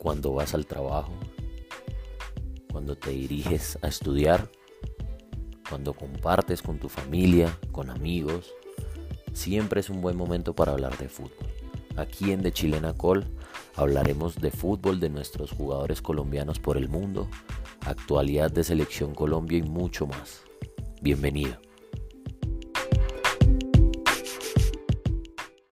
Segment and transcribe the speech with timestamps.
[0.00, 1.12] cuando vas al trabajo,
[2.72, 4.50] cuando te diriges a estudiar,
[5.68, 8.50] cuando compartes con tu familia, con amigos.
[9.34, 11.46] Siempre es un buen momento para hablar de fútbol.
[11.96, 13.26] Aquí en De Chilena Col
[13.76, 17.28] hablaremos de fútbol, de nuestros jugadores colombianos por el mundo,
[17.82, 20.42] actualidad de Selección Colombia y mucho más.
[21.02, 21.69] Bienvenido.